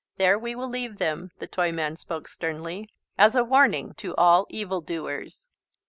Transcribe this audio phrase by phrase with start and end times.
[0.17, 4.81] "There we will leave them," the Toyman spoke sternly, "as a warning to all evil
[4.81, 5.47] doers."